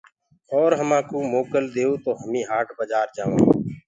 [0.55, 3.45] اور همآ ڪو موڪل ديئو تو همي هآٽ بآجآر جآوانٚ۔